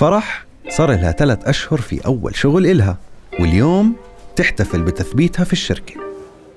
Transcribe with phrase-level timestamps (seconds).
[0.00, 2.96] فرح صار لها ثلاث أشهر في أول شغل إلها
[3.40, 3.96] واليوم
[4.36, 5.94] تحتفل بتثبيتها في الشركة.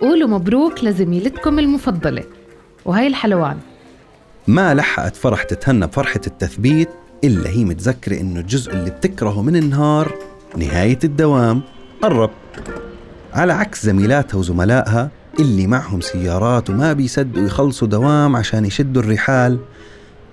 [0.00, 2.24] قولوا مبروك لزميلتكم المفضلة
[2.84, 3.58] وهي الحلوان.
[4.46, 6.88] ما لحقت فرح تتهنى بفرحة التثبيت
[7.24, 10.14] إلا هي متذكرة إنه الجزء اللي بتكرهه من النهار
[10.56, 11.62] نهاية الدوام
[12.02, 12.30] قرب.
[13.32, 19.58] على عكس زميلاتها وزملائها اللي معهم سيارات وما بيصدقوا يخلصوا دوام عشان يشدوا الرحال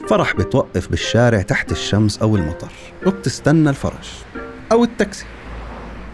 [0.09, 2.71] فرح بتوقف بالشارع تحت الشمس أو المطر
[3.05, 4.09] وبتستنى الفرج
[4.71, 5.25] أو التاكسي.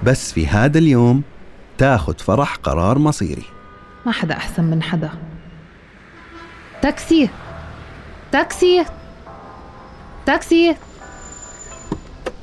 [0.03, 1.23] بس في هذا اليوم
[1.77, 3.45] تاخد فرح قرار مصيري.
[4.05, 5.09] ما حدا أحسن من حدا.
[6.81, 7.29] تاكسي.
[8.31, 8.85] تاكسي.
[10.25, 10.75] تاكسي.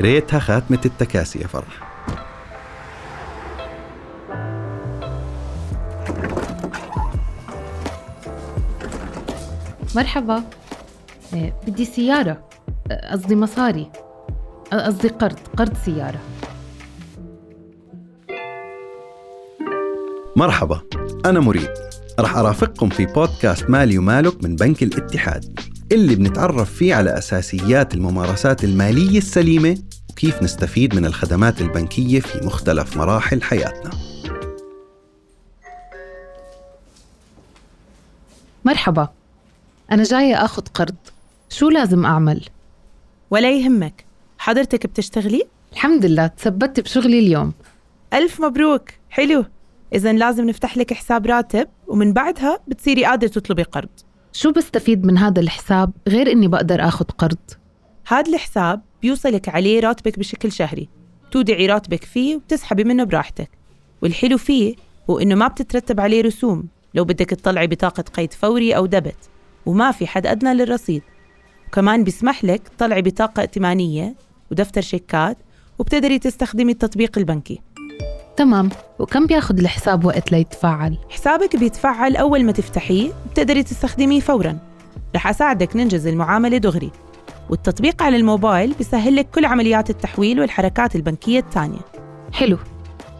[0.00, 1.88] ريتها خاتمة التكاسي يا فرح.
[9.94, 10.42] مرحبا.
[11.32, 12.48] بدي سيارة.
[13.12, 13.90] قصدي مصاري.
[14.72, 16.20] قصدي قرض قرض سيارة.
[20.36, 20.80] مرحبا
[21.26, 21.68] أنا مريد.
[22.20, 25.60] رح أرافقكم في بودكاست مالي ومالك من بنك الاتحاد.
[25.92, 29.78] اللي بنتعرف فيه على أساسيات الممارسات المالية السليمة
[30.10, 33.90] وكيف نستفيد من الخدمات البنكية في مختلف مراحل حياتنا.
[38.64, 39.08] مرحبا.
[39.92, 40.94] أنا جاية أخذ قرض.
[41.50, 42.44] شو لازم أعمل؟
[43.30, 44.04] ولا يهمك.
[44.38, 47.52] حضرتك بتشتغلي؟ الحمد لله تثبت بشغلي اليوم.
[48.12, 48.90] ألف مبروك.
[49.10, 49.44] حلو.
[49.94, 53.88] إذا لازم نفتح لك حساب راتب ومن بعدها بتصيري قادرة تطلبي قرض.
[54.32, 57.38] شو بستفيد من هذا الحساب غير إني بقدر أخذ قرض؟
[58.06, 60.88] هذا الحساب بيوصلك عليه راتبك بشكل شهري.
[61.30, 63.50] تودعي راتبك فيه وتسحبي منه براحتك.
[64.02, 64.74] والحلو فيه
[65.10, 66.68] هو إنه ما بتترتب عليه رسوم.
[66.94, 69.30] لو بدك تطلعي بطاقة قيد فوري أو دبت.
[69.66, 71.02] وما في حد أدنى للرصيد.
[71.68, 74.14] وكمان بيسمح لك تطلعي بطاقة ائتمانية
[74.50, 75.36] ودفتر شيكات
[75.78, 77.60] وبتقدري تستخدمي التطبيق البنكي.
[78.36, 78.68] تمام.
[78.98, 84.58] وكم بياخد الحساب وقت ليتفعل؟ حسابك بيتفعل أول ما تفتحيه بتقدري تستخدميه فوراً.
[85.14, 86.90] رح أساعدك ننجز المعاملة دغري.
[87.50, 91.80] والتطبيق على الموبايل بيسهل لك كل عمليات التحويل والحركات البنكية الثانية.
[92.32, 92.58] حلو.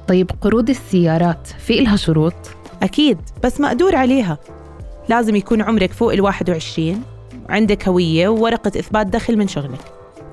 [0.09, 2.35] طيب قروض السيارات في إلها شروط؟
[2.83, 4.39] أكيد بس مقدور عليها.
[5.09, 7.03] لازم يكون عمرك فوق ال 21
[7.49, 9.81] عندك هوية وورقة إثبات دخل من شغلك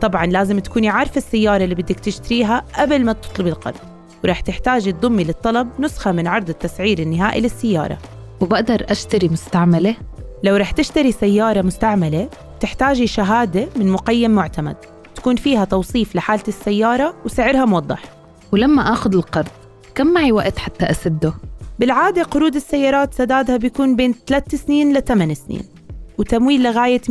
[0.01, 3.75] طبعا لازم تكوني عارفة السيارة اللي بدك تشتريها قبل ما تطلبي القرض
[4.23, 7.97] ورح تحتاجي تضمي للطلب نسخة من عرض التسعير النهائي للسيارة
[8.41, 9.95] وبقدر أشتري مستعملة؟
[10.43, 14.75] لو رح تشتري سيارة مستعملة تحتاجي شهادة من مقيم معتمد
[15.15, 18.03] تكون فيها توصيف لحالة السيارة وسعرها موضح
[18.51, 19.47] ولما آخذ القرض
[19.95, 21.33] كم معي وقت حتى أسده؟
[21.79, 25.74] بالعادة قروض السيارات سدادها بيكون بين 3 سنين ل 8 سنين
[26.17, 27.01] وتمويل لغاية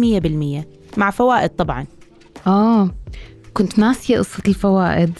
[0.62, 0.64] 100%
[0.96, 1.86] مع فوائد طبعا.
[2.46, 2.90] آه
[3.54, 5.12] كنت ناسية قصة الفوائد.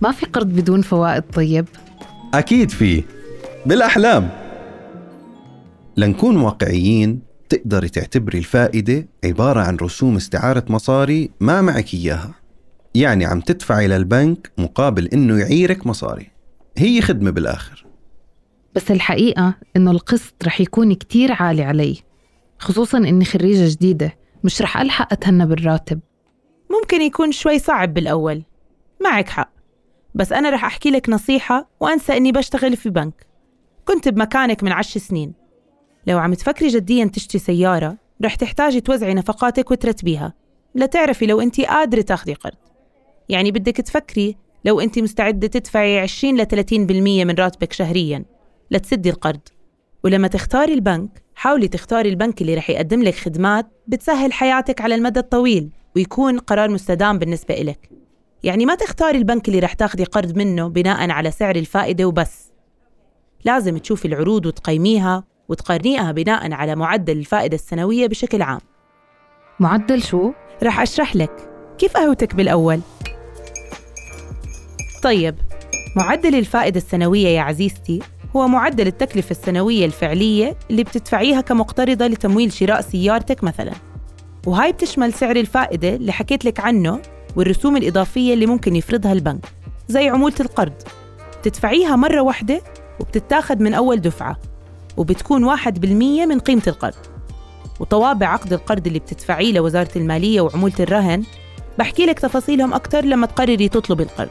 [0.00, 1.66] ما في قرض بدون فوائد طيب؟
[2.34, 3.04] أكيد في.
[3.66, 4.28] بالأحلام.
[5.96, 12.34] لنكون واقعيين تقدري تعتبري الفائدة عبارة عن رسوم استعارة مصاري ما معك إياها.
[12.94, 16.30] يعني عم تدفعي للبنك مقابل إنه يعيرك مصاري.
[16.78, 17.84] هي خدمة بالآخر.
[18.74, 21.96] بس الحقيقة إنه القسط رح يكون كتير عالي علي.
[22.58, 26.00] خصوصا إني خريجة جديدة مش رح ألحق أتهنى بالراتب.
[26.70, 28.42] ممكن يكون شوي صعب بالأول.
[29.00, 29.50] معك حق.
[30.14, 33.26] بس أنا رح أحكي لك نصيحة وأنسى إني بشتغل في بنك.
[33.84, 35.32] كنت بمكانك من عشر سنين.
[36.06, 40.34] لو عم تفكري جديا تشتري سيارة رح تحتاجي توزعي نفقاتك وترتبيها.
[40.74, 42.56] لتعرفي لو أنت قادرة تاخدي قرض.
[43.28, 48.24] يعني بدك تفكري لو أنت مستعدة تدفعي 20 ل 30% من راتبك شهريا
[48.70, 49.40] لتسدي القرض.
[50.04, 55.20] ولما تختاري البنك حاولي تختاري البنك اللي رح يقدم لك خدمات بتسهل حياتك على المدى
[55.20, 57.90] الطويل ويكون قرار مستدام بالنسبة إلك.
[58.42, 62.52] يعني ما تختاري البنك اللي رح تاخدي قرض منه بناء على سعر الفائدة وبس.
[63.44, 68.60] لازم تشوفي العروض وتقيميها وتقارنيها بناء على معدل الفائدة السنوية بشكل عام.
[69.60, 70.32] معدل شو؟
[70.62, 72.80] رح أشرح لك كيف قهوتك بالأول.
[75.02, 75.34] طيب
[75.96, 78.00] معدل الفائدة السنوية يا عزيزتي
[78.36, 83.72] هو معدل التكلفة السنوية الفعلية اللي بتدفعيها كمقترضة لتمويل شراء سيارتك مثلا.
[84.46, 87.02] وهاي بتشمل سعر الفائدة اللي حكيت لك عنه
[87.36, 89.44] والرسوم الإضافية اللي ممكن يفرضها البنك
[89.88, 90.72] زي عمولة القرض.
[91.42, 92.60] تدفعيها مرة واحدة
[93.00, 94.36] وبتتاخد من أول دفعة
[94.96, 96.94] وبتكون واحد بالمية من قيمة القرض.
[97.80, 101.24] وطوابع عقد القرض اللي بتدفعيه لوزارة المالية وعمولة الرهن
[101.78, 104.28] بحكي لك تفاصيلهم أكتر لما تقرري تطلبي القرض.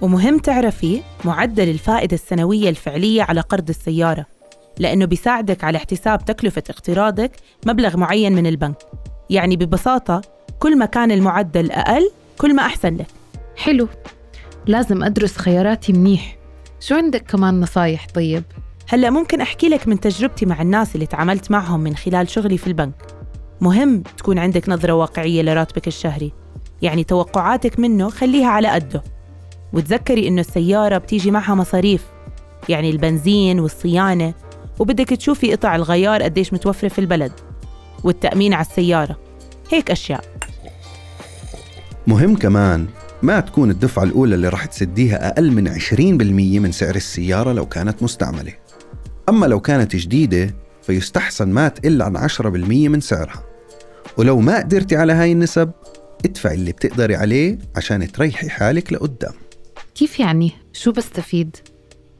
[0.00, 4.26] ومهم تعرفي معدل الفائدة السنوية الفعلية على قرض السيارة
[4.78, 7.32] لأنه بيساعدك على احتساب تكلفة اقتراضك
[7.66, 8.76] مبلغ معين من البنك.
[9.30, 10.22] يعني ببساطة
[10.58, 13.06] كل ما كان المعدل أقل كل ما أحسن لك.
[13.56, 13.88] حلو.
[14.66, 16.36] لازم أدرس خياراتي منيح.
[16.80, 18.42] شو عندك كمان نصايح طيب؟
[18.88, 22.66] هلأ ممكن أحكي لك من تجربتي مع الناس اللي تعاملت معهم من خلال شغلي في
[22.66, 22.94] البنك.
[23.60, 26.32] مهم تكون عندك نظرة واقعية لراتبك الشهري.
[26.82, 29.02] يعني توقعاتك منه خليها على قده.
[29.72, 32.04] وتذكري إنه السيارة بتيجي معها مصاريف
[32.68, 34.34] يعني البنزين والصيانة
[34.78, 37.32] وبدك تشوفي قطع الغيار قديش متوفرة في البلد
[38.04, 39.18] والتأمين على السيارة.
[39.70, 40.24] هيك أشياء.
[42.06, 42.86] مهم كمان
[43.22, 48.02] ما تكون الدفعة الأولى اللي راح تسديها أقل من 20% من سعر السيارة لو كانت
[48.02, 48.52] مستعملة.
[49.28, 53.42] أما لو كانت جديدة فيستحسن ما تقل عن 10% من سعرها.
[54.16, 55.70] ولو ما قدرتي على هاي النسب
[56.24, 59.32] ادفعي اللي بتقدري عليه عشان تريحي حالك لقدام.
[59.94, 61.56] كيف يعني؟ شو بستفيد؟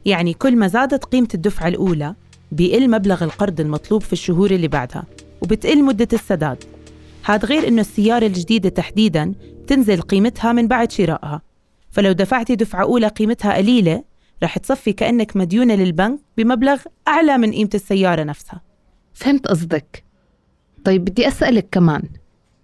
[0.05, 2.15] يعني كل ما زادت قيمة الدفعة الأولى
[2.51, 5.03] بيقل مبلغ القرض المطلوب في الشهور اللي بعدها
[5.41, 6.63] وبتقل مدة السداد
[7.23, 9.33] هذا غير إنه السيارة الجديدة تحديداً
[9.67, 11.41] تنزل قيمتها من بعد شرائها
[11.91, 14.03] فلو دفعتي دفعة أولى قيمتها قليلة
[14.43, 18.61] رح تصفي كأنك مديونة للبنك بمبلغ أعلى من قيمة السيارة نفسها
[19.13, 20.03] فهمت قصدك
[20.85, 22.03] طيب بدي أسألك كمان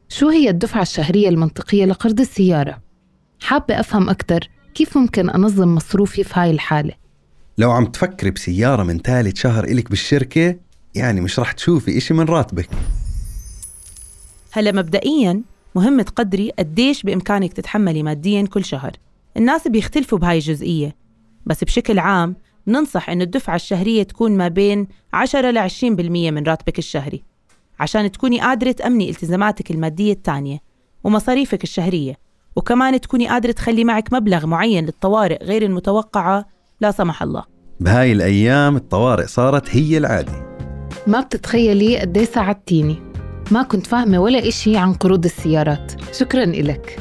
[0.10, 2.82] شو هي الدفعة الشهرية المنطقية لقرض السيارة؟
[3.40, 6.94] حابة أفهم أكثر كيف ممكن أنظم مصروفي في هاي الحالة؟
[7.58, 10.56] لو عم تفكري بسيارة من ثالث شهر إلك بالشركة
[10.96, 12.70] يعني مش رح تشوفي إشي من راتبك.
[14.52, 15.42] هلا مبدئيا
[15.76, 18.92] مهم تقدري قديش بإمكانك تتحملي ماديا كل شهر.
[19.38, 20.96] الناس بيختلفوا بهاي الجزئية.
[21.46, 22.36] بس بشكل عام
[22.68, 25.84] ننصح إنه الدفعة الشهرية تكون ما بين 10 ل 20%
[26.32, 27.24] من راتبك الشهري
[27.80, 30.60] عشان تكوني قادرة تأمني التزاماتك المادية التانية
[31.04, 32.27] ومصاريفك الشهرية.
[32.58, 36.46] وكمان تكوني قادرة تخلي معك مبلغ معين للطوارئ غير المتوقعة
[36.82, 37.44] لا سمح الله.
[37.80, 40.58] بهاي الأيام الطوارئ صارت هي العادة.
[41.08, 43.02] ما بتتخيلي قد إيه ساعدتيني.
[43.52, 45.92] ما كنت فاهمة ولا إشي عن قروض السيارات.
[46.14, 47.00] شكرا إلك.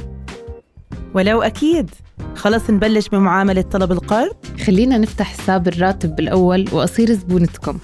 [1.15, 1.91] ولو أكيد.
[2.35, 4.37] خلص نبلش بمعاملة طلب القرض.
[4.67, 7.79] خلينا نفتح حساب الراتب بالأول وأصير زبونتكم.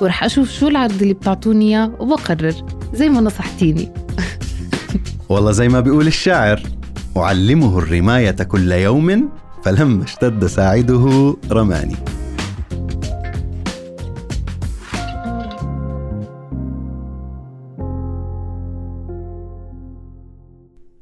[0.00, 2.54] ورح أشوف شو العرض اللي بتعطوني إياه وبقرر
[2.94, 3.92] زي ما نصحتيني.
[5.28, 6.62] والله زي ما بيقول الشاعر.
[7.16, 9.28] أعلمه الرماية كل يوم
[9.64, 11.96] فلما اشتد ساعده رماني.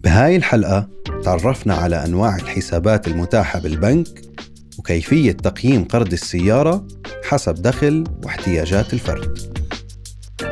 [0.01, 0.89] بهاي الحلقة
[1.25, 4.23] تعرفنا على أنواع الحسابات المتاحة بالبنك
[4.79, 6.87] وكيفية تقييم قرض السيارة
[7.25, 9.39] حسب دخل واحتياجات الفرد.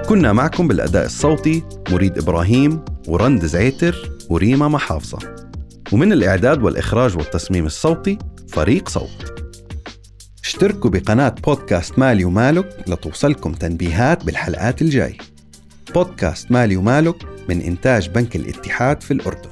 [0.08, 5.49] كنا معكم بالأداء الصوتي مريد إبراهيم ورند زعيتر وريما محافظة.
[5.92, 9.42] ومن الإعداد والإخراج والتصميم الصوتي فريق صوت.
[10.44, 15.16] اشتركوا بقناة بودكاست مالي ومالك لتوصلكم تنبيهات بالحلقات الجاي.
[15.94, 17.16] بودكاست مالي ومالك
[17.48, 19.49] من إنتاج بنك الاتحاد في الأردن.